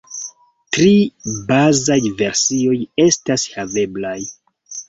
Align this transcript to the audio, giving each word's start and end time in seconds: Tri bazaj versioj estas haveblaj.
Tri 0.77 0.93
bazaj 1.51 1.99
versioj 2.23 2.79
estas 3.07 3.47
haveblaj. 3.59 4.19